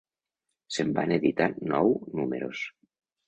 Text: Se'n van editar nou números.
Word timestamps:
Se'n 0.77 0.93
van 0.99 1.13
editar 1.17 1.49
nou 1.73 1.93
números. 2.21 2.65